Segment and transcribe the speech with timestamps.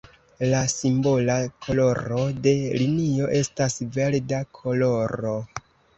[0.51, 2.53] La simbola koloro de
[2.85, 5.37] linio estas verda koloro.